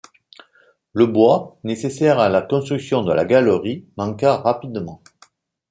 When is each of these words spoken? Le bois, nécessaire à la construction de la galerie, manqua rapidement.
Le 0.93 1.05
bois, 1.05 1.59
nécessaire 1.63 2.17
à 2.17 2.27
la 2.27 2.41
construction 2.41 3.03
de 3.03 3.13
la 3.13 3.23
galerie, 3.23 3.85
manqua 3.97 4.37
rapidement. 4.37 5.03